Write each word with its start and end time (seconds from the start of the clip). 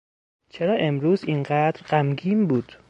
چرا 0.49 0.73
امروز 0.75 1.23
این 1.23 1.43
قدر 1.43 1.81
غمگین 1.81 2.47
بود؟ 2.47 2.75